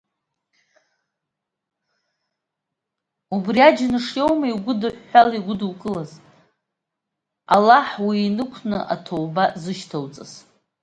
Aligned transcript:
Убри 3.35 3.59
аџьныш 3.67 4.07
иоума 4.19 4.47
иугәыдыҳәҳәала 4.49 5.33
игәыдукылаз, 5.39 6.11
Аллаҳ 7.55 7.87
уинықәны 8.05 8.79
аҭоуба 8.93 9.43
ззышьҭоуҵаз? 9.59 10.31